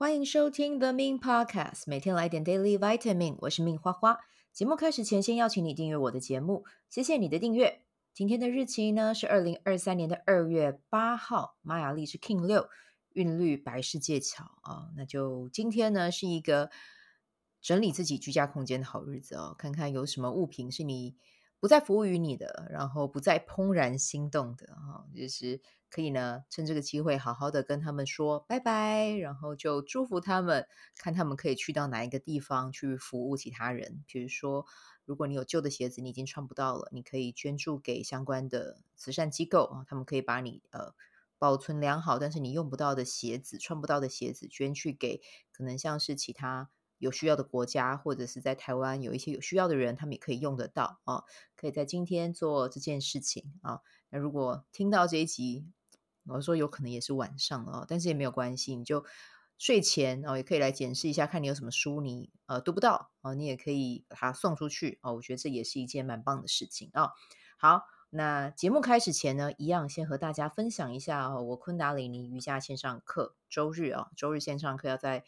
[0.00, 3.36] 欢迎收听 The Min Podcast，每天来点 Daily Vitamin。
[3.40, 4.18] 我是 Min 花花。
[4.50, 7.82] 节目开始前，先邀请你订阅我的节目，谢谢你的订阅。
[8.14, 12.70] 今天的日期呢是二零二三年的二月八号，玛雅历是 King 六，
[13.12, 16.70] 韵律白世界桥啊、那就今天呢是一个
[17.60, 21.14] 整理自己居家空间的好日子哦，看看有什么物品是你
[21.60, 25.60] 不再服务于你的，然后不再怦然心动的哈、就是。
[25.92, 34.04] 可以呢，趁这个机会好好的跟他们说拜拜，然后就祝福他们，看他们可以去到哪一个地方去服务其他人。
[34.06, 34.64] 比如说，
[35.04, 40.94] 如果你有旧的鞋子，你已经穿不到了，你可以捐助给相关的慈善机构啊，他们可以把你呃
[41.38, 45.20] 保存良好，但是你用不到的鞋子、穿不到的鞋子捐去给
[45.50, 51.24] 可能像是其他有需要的国家，或者是在台湾有一些有需要的人，他们也可以用得到啊，
[51.56, 53.80] 可以在今天做这件事情啊。
[54.10, 55.66] 那如果听到这一集，
[56.26, 59.04] 我说有可能也是晚上哦，但是也没有关系，你就
[59.56, 65.14] 睡前哦，也可以来检视一下，看你有什么书你呃读不到哦，你也可以把它送出去哦。
[65.14, 67.10] 我觉得这也是一件蛮棒的事情啊、
[67.56, 75.24] 好，那节目开始前呢，一样先和大家分享一下哦，我昆达里尼瑜伽线上课周日啊、哦，周日线上课要在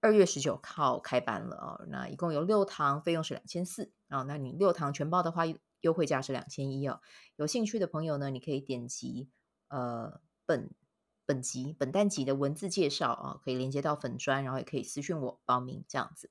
[0.00, 1.86] 二月十九号开班了哦。
[1.88, 4.22] 那一共有六堂，费用是两千四啊。
[4.22, 5.44] 那你六堂全包的话，
[5.80, 7.00] 优惠价是两千一哦。
[7.36, 9.30] 有兴趣的朋友呢，你可以点击。
[9.68, 10.70] 呃，本
[11.26, 16.30] 本集本单集的文字介绍啊，可以连接到粉专，然后也可以私讯我报名这样子。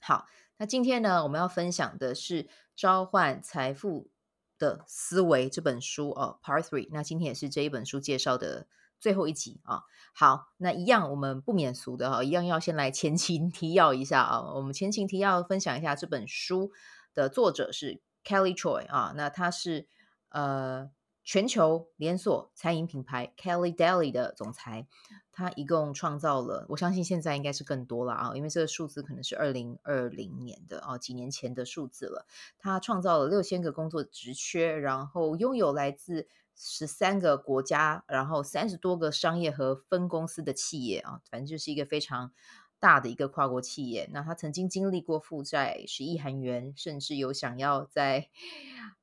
[0.00, 4.10] 好，那今天呢，我们要分享的是《召唤财富
[4.58, 6.88] 的思维》这本书哦，Part Three。
[6.90, 8.66] 那今天也是这一本书介绍的
[9.00, 9.82] 最后一集啊。
[10.12, 14.52] 好，那一样我们不免俗的哈，一样要先来前情提要一下啊。
[14.54, 16.70] 我们前情提要分享一下这本书
[17.14, 19.88] 的作者是 Kelly Choi 啊，那他是
[20.28, 20.90] 呃。
[21.22, 24.88] 全球连锁餐饮品牌 Kelly Deli 的总裁，
[25.30, 32.26] 他一共创造了，我相信现在应该是更多了啊，因为这个数字可能是二零二零年的啊，几年前的数字了。
[32.58, 36.26] 他创造了六千个工作职缺，然后拥有来自
[36.60, 42.32] 十三个国家，然后三十多个商业和分公司的企业啊，反正就是一个非常
[42.78, 44.06] 大的一个跨国企业。
[44.12, 48.28] 那他曾经经历过负债十亿韩元，甚至有想要在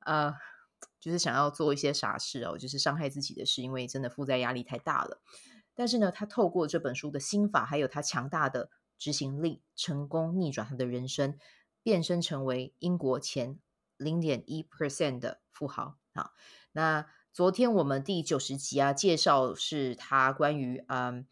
[0.02, 0.36] 呃。
[1.00, 5.22] 就是想要做一些傻事哦，就是伤害自己的事，因为真的负债压力太大了。
[5.74, 11.38] 但是呢，他透过这本书的心法，还有他强大的执行力，成功逆转他的人生，
[11.82, 13.58] 变身成为英国前
[13.96, 15.96] 零点一 percent 的富豪。
[16.18, 16.34] 好，
[16.72, 21.28] 那昨天我们第九十集啊，介绍是他关于嗯，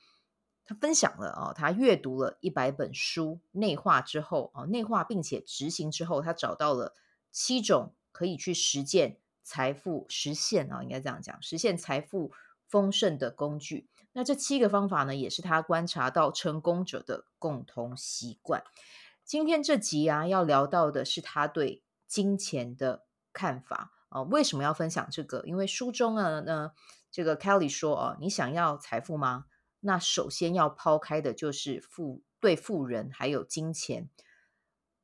[0.64, 6.94] 他分享了啊，他阅读了一百本书，内化之后啊，内化并且执行之后，他找到了
[7.32, 9.18] 七种可以去实践。
[9.48, 12.32] 财富实现啊，应该这样讲，实现财富
[12.68, 13.88] 丰盛的工具。
[14.14, 18.64] 那这七个方法呢，也是他观察到成功者的共同习惯。
[19.24, 24.22] 今天这集啊，要聊到的是他对金钱的看法啊。
[24.24, 25.44] 为什么要分享这个？
[25.46, 26.72] 因为书中呢，呢
[27.12, 29.46] 这个 Kelly 说啊，你想要财富吗？
[29.82, 34.10] 那首先要抛开的就是富对富人还有金钱。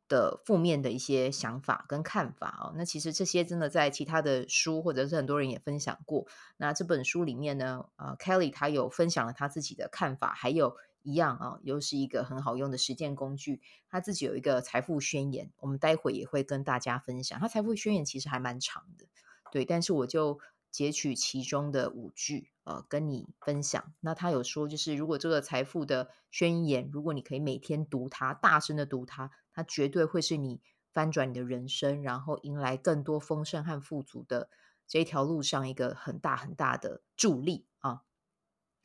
[0.07, 6.27] 的负面的一些想法跟看法哦，那其实这些真的在其他的书或者是很多人也分享过。
[6.57, 13.61] 那这本书里面呢，呃，Kelly 他有分享了他自己的看法，还有一样啊，又是一个很好用的实践工具。
[13.89, 17.39] 他自己有一个财富宣言，我们待会也会跟大家分享。
[17.39, 19.05] 他财富宣言其实还蛮长的，
[19.51, 20.39] 对，但是我就
[20.69, 23.93] 截取其中的五句，呃，跟你分享。
[23.99, 29.31] 那他有说，就是如果这个财富的宣言，如果你可以每天读它，大声的读它。
[29.53, 30.61] 它绝对会是你
[30.93, 34.49] 翻转你的人生，然后迎来更多丰盛和富足的
[34.87, 38.03] 这一条路上一个很大很大的助力啊！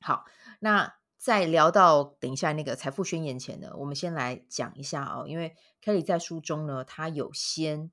[0.00, 0.24] 好，
[0.58, 7.90] 那在聊到等一下那个财富宣言前呢，我们先来讲一下哦，因为 Kelly 在书中呢，他有先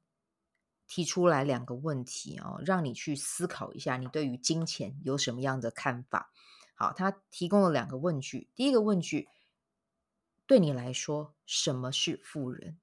[0.87, 6.31] 提出来两个问题哦，让你去思考一下，你对于金钱有什么样的看法？
[6.75, 9.29] 好，他提供了两个问句，第一个问句。
[10.45, 12.77] 对你来说，什么是富人？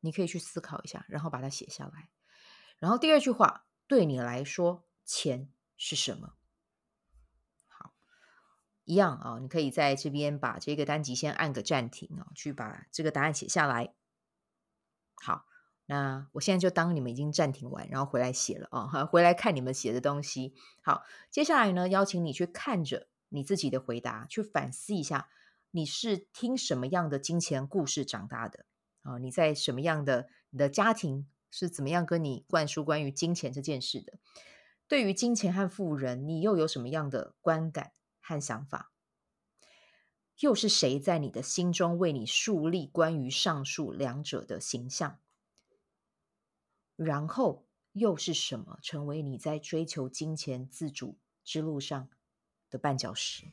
[0.00, 2.08] 你可以去思考一下，然后把它写下来。
[2.78, 6.35] 然后第二句话，对你来说，钱是什么？
[8.86, 13.92] 一样啊，你可以在这边把这个单集先按个暂停啊，去把这个答案写下来。
[15.16, 15.44] 好，
[15.86, 20.54] 那我现在就当你们已经暂停完，然后回来写了啊， 回来看你们写的东西。
[20.82, 25.28] 好，接下来呢，邀请你去看着你自己的回答，去反思一下。
[25.72, 28.64] 你是听什么样的金钱故事长大的
[29.02, 29.18] 啊？
[29.18, 34.14] 你在什么样的你的家庭是怎么样跟你灌输关于金钱这件事的？
[34.88, 37.92] 对于金钱和富人，你又有什么样的观感
[38.26, 38.90] 和想法？
[40.40, 45.20] 又是谁在你的心中为你树立关于上述两者的形象？
[46.96, 52.10] 然后又是什么成为你在追求金钱自主之路上
[52.68, 53.52] 的绊脚石？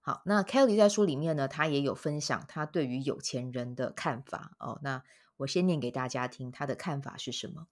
[0.00, 4.78] 好，那 Kelly 在书里面呢，他也有分享他对于有钱人的看法哦。
[4.82, 5.02] 那
[5.38, 7.66] 我先念给大家听，他的看法是什么？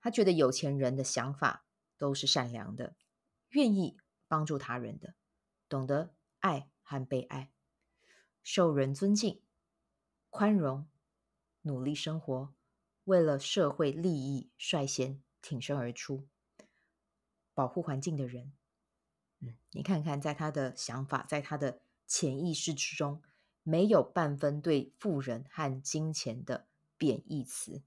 [0.00, 1.64] 他觉得有钱人的想法
[1.96, 2.94] 都是善良的，
[3.54, 3.96] 愿意
[4.28, 5.14] 帮助他人的。
[5.68, 7.50] 懂得爱和被爱，
[8.42, 9.40] 受人尊敬，
[10.30, 10.86] 宽容，
[11.62, 12.54] 努力生活，
[13.04, 16.28] 为了社会利益率先挺身而出，
[17.54, 18.52] 保护环境的人。
[19.40, 23.22] 嗯，你看看，在他的想法，在他的潜意识之中，
[23.62, 27.82] 没有半分对富人和金钱的贬义词。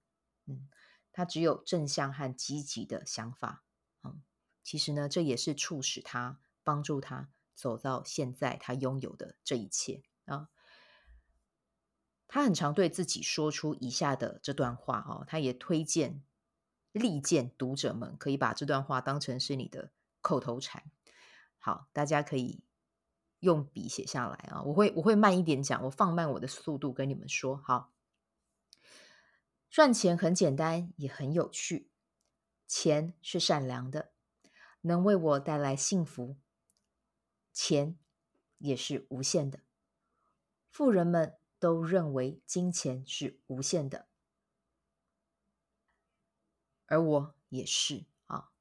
[0.46, 0.68] 嗯，
[1.12, 3.64] 他只有正向和积极的想法。
[4.68, 7.30] 其实呢，这也是促使他帮助他。
[7.56, 10.50] 走到现在，他拥有的这一切啊，
[12.28, 16.22] 他很常对自己说出以下的这段话哦，他也推荐、
[16.92, 20.92] 力荐读者们可以把这段话当成是你的口头禅。
[21.58, 22.62] 好，大家可以
[23.40, 27.56] 用笔写下来啊，我会我会慢一点讲，我放慢我的速度跟你们说。
[27.56, 27.94] 好，
[29.70, 31.90] 赚钱很简单，也很有趣，
[32.68, 34.12] 钱是善良的，
[34.82, 36.38] 能为我带来幸福。
[37.54, 37.98] 钱
[38.60, 39.62] 也是无限的，
[40.70, 44.08] 富人们都认为金钱是无限的，
[46.86, 48.52] 而我也是啊。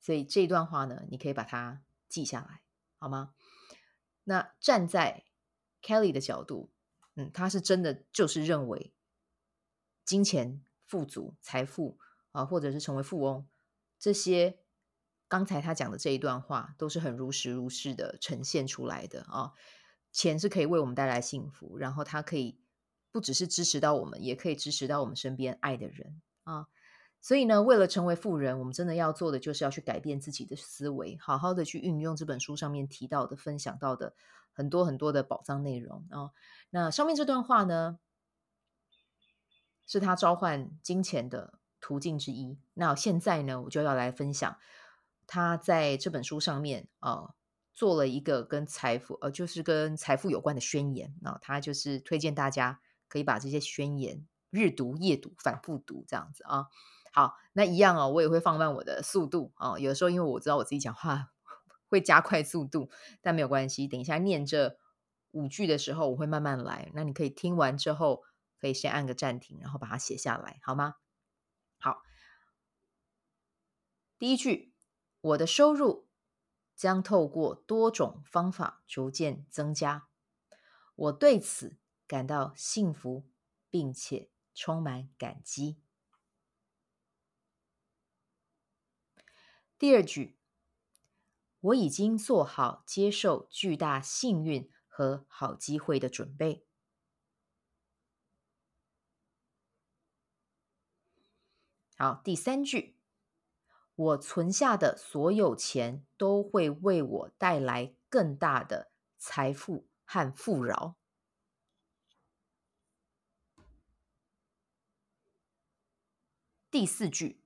[0.00, 2.62] 所以这段话呢，你可以把它记下来，
[2.98, 3.34] 好吗？
[4.24, 5.26] 那站在
[5.82, 6.70] Kelly 的角度，
[7.16, 8.94] 嗯，他是真的就是认为
[10.06, 11.98] 金钱、富足、财富
[12.32, 13.46] 啊，或者是成为富翁
[13.98, 14.62] 这些。
[15.28, 19.52] 刚才他讲的这一段话都是很如实如是的呈现出来的啊，
[20.12, 22.60] 钱是可以为我们带来幸福，然后它可以
[23.10, 26.68] 不只是支持到我们，也可以支持到我们身边爱的人啊。
[27.20, 34.14] 所以呢，为了成为富人，我们真的要做的就是要去改变自己的思维，好好的去运用这本书上面提到的、分享到的
[34.52, 36.30] 很多很多的宝藏内容啊。
[36.70, 37.98] 那上面这段话呢，
[39.88, 42.58] 是他召唤金钱的途径之一。
[42.74, 44.56] 那现在呢，我就要来分享。
[45.26, 47.34] 他在这本书上面啊、
[47.72, 56.66] 做了一个跟财富呃，就是跟财富有关的宣言啊、他就是推荐大家可以把这些宣言日读、夜读、反复读这样子啊。
[57.12, 61.32] 好，那一样哦，我也会放慢我的速度啊、有时候因为我知道我自己讲话
[61.88, 62.90] 会加快速度，
[63.20, 63.88] 但没有关系。
[63.88, 64.78] 等一下念这
[65.32, 66.90] 五句的时候，我会慢慢来。
[66.94, 68.22] 那你可以听完之后，
[68.60, 70.94] 可以先按个暂停，然后把它写下来，好吗？
[71.78, 72.02] 好，
[74.18, 74.75] 第一句。
[75.26, 76.06] 我的收入
[76.76, 80.08] 将透过多种方法逐渐增加，
[80.94, 83.28] 我对此感到幸福，
[83.68, 85.80] 并且充满感激。
[89.76, 90.38] 第二句，
[91.58, 96.64] 我已经做好接受巨大幸运和好机会的准备。
[101.96, 102.95] 好，第三句。
[103.96, 110.96] 我存下的所有钱都会为我带来更大的财富和富饶。
[116.70, 117.40] 第四句，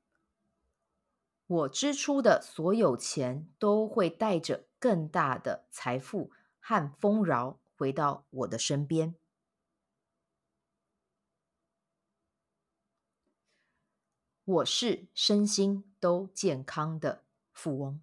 [1.47, 9.15] 我支出的所有钱都会带着更大的财富和丰饶回到我的身边。
[14.45, 18.01] 我是身心都健康的富翁。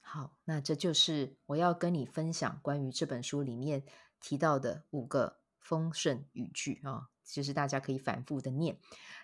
[0.00, 3.84] 好，那这就是我要跟你分享关于这本书里面
[4.20, 8.78] 提到的五个丰盛语句啊，其实大家可以反复的念。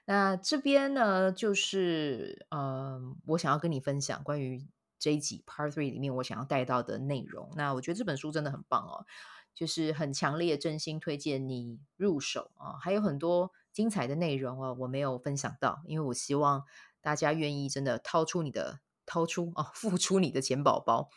[0.04, 7.50] 那这边呢，就是嗯、我想要跟你分享关于这一集 Part Three 里面我想要带到的内容。
[7.56, 9.06] 那我觉得这本书真的很棒哦。
[9.54, 12.74] 就是很强烈，真心推荐你入手啊！
[12.80, 16.64] 还有很多精彩的内容啊，我没有分享到，因为我希望
[17.00, 21.08] 大家愿意真的掏出你的掏出啊，付出你的钱宝宝，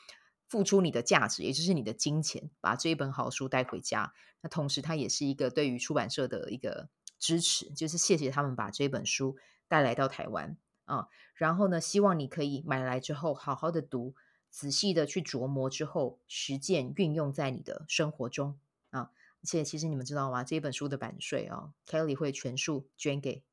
[0.47, 4.13] 付出你的价值，也就是你的金钱，把这一本好书带回家。
[4.41, 9.35] 那同时，它也是一个对于出版社的一个支持，就是谢谢他们把这本书
[9.67, 11.07] 带来到台湾啊。
[11.33, 14.13] 然后呢，希望你可以买来之后好好的读。
[14.49, 19.11] 仔细的去琢磨之后，实践运用在你的生活中啊！
[19.41, 20.43] 而且，其实你们知道吗？
[20.43, 23.43] 这本书的版税啊，Kelly 会全数捐给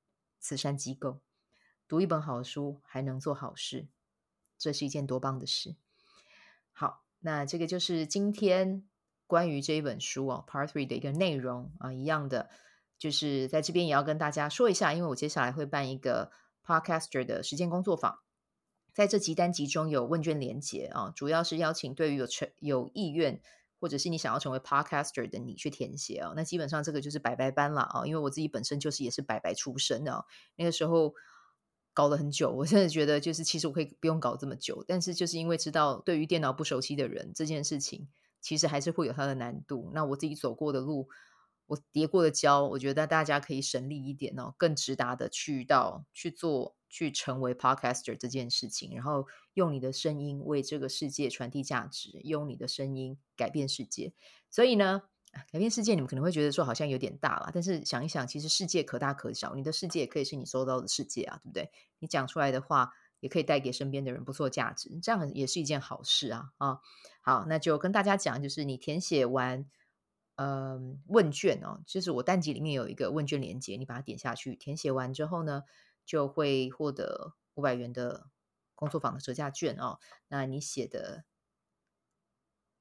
[0.41, 1.21] 慈善机构。
[1.87, 3.87] 读一本好书，还能做好事，
[4.57, 5.77] 这是一件多棒的事。
[6.73, 8.89] 好，那这个就是今天
[9.27, 12.49] 关于这一本书哦，Part Three 的一个内容啊，一样的，
[12.99, 16.33] 就是在这边也要跟大家说一下，因为我接下来会办一个
[16.65, 18.21] Podcaster 的实践工作坊，
[18.95, 23.43] 在这集单集中有问卷连接啊，主要是邀请对于有成有意愿
[23.79, 30.25] 或者是你想要成为 Podcaster 的你去填写啊，那基本上这个就是白白班了啊，因为我自己本身就是也是白白出身的，
[30.57, 31.15] 那个时候。
[31.97, 38.09] 搞了很久，我真的觉得就是其实我可以不用搞这么久，但是就是因为知道对于电脑不熟悉的人这件事情，
[38.41, 39.93] 其实还是会有它的难度。
[39.95, 41.09] 那我自己走过的路，
[41.67, 54.13] 我跌过的跤，我觉得大家可以省力一点哦，更直达的去到去做，去成为 Podcaster 这件事情，然后用你的声音为这个世界传递价值，用你的声音改变世界。
[54.49, 55.03] 所以呢。
[55.51, 61.73] 改变世界，你们可能会觉得说好像有点大了，但是想一想，其实世界可大可小，你的世界也可以是你收到的世界啊，对不对？
[61.99, 66.79] 你讲出来的话也可以带给身边的人不错价值，这样也是一件好事啊啊！
[67.21, 69.69] 好，那就跟大家讲，就是你填写完
[70.37, 75.65] 嗯、问卷哦，就是我单集里面有一个问卷连接，你把它点下去，填写完之后呢，
[76.05, 78.29] 就会获得五百元的
[78.75, 79.99] 工作坊的折价券哦。
[80.29, 81.25] 那你写的。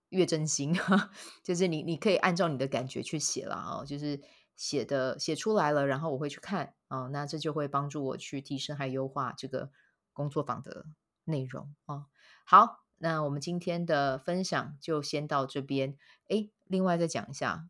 [0.10, 0.76] 越真心，
[1.42, 4.22] 就是你，你可以按照你的感觉去写了啊，就是
[4.56, 9.72] 写的写出来了，然后我会去看啊，那这就会帮助我去提升还优化这个
[10.12, 10.86] 工作坊的
[11.24, 12.06] 内容啊。
[12.46, 15.98] 好，那我们今天的分享就先到这边。
[16.28, 17.68] 诶，另外再讲一下，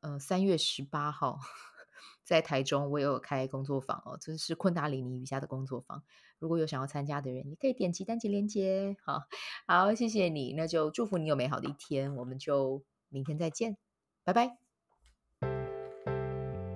[0.00, 1.38] 呃，三月十八号。
[2.24, 6.02] 在台中，我也有开工作坊哦，这是昆达里尼瑜伽的工作坊。
[6.38, 8.96] 如果有想要参加的人，你可以点击单集链接。
[9.04, 9.22] 好，
[9.66, 12.16] 好，谢谢你，那就祝福你有美好的一天。
[12.16, 13.76] 我们就明天再见，
[14.24, 14.56] 拜拜。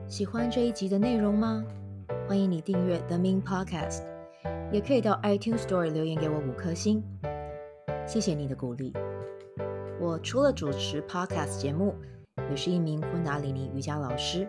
[0.06, 1.64] 喜欢这一集的内容吗？
[2.26, 4.04] 欢迎你订阅 The Min Podcast，
[4.72, 7.02] 也可以到 iTunes Store 留言给我五颗星。
[8.06, 8.92] 谢谢你的鼓励。
[10.00, 11.94] 我除了主持 Podcast 节目，
[12.48, 14.48] 也是一名昆达里尼瑜伽老师。